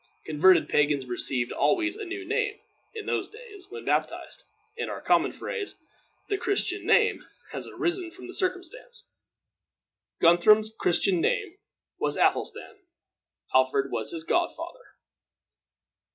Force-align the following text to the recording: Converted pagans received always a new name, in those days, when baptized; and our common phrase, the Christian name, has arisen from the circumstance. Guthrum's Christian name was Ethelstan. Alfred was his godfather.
Converted 0.25 0.67
pagans 0.67 1.05
received 1.05 1.51
always 1.51 1.95
a 1.95 2.05
new 2.05 2.25
name, 2.27 2.57
in 2.95 3.05
those 3.05 3.29
days, 3.29 3.69
when 3.69 3.85
baptized; 3.85 4.45
and 4.75 4.89
our 4.89 4.99
common 4.99 5.31
phrase, 5.31 5.75
the 6.27 6.39
Christian 6.39 6.87
name, 6.87 7.23
has 7.51 7.67
arisen 7.67 8.09
from 8.09 8.25
the 8.25 8.33
circumstance. 8.33 9.03
Guthrum's 10.19 10.71
Christian 10.75 11.21
name 11.21 11.55
was 11.99 12.17
Ethelstan. 12.17 12.77
Alfred 13.53 13.91
was 13.91 14.09
his 14.09 14.23
godfather. 14.23 14.95